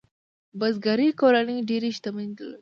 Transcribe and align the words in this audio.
بزګري 0.59 1.09
کورنۍ 1.21 1.57
ډېرې 1.69 1.89
شتمنۍ 1.97 2.27
درلودې. 2.37 2.59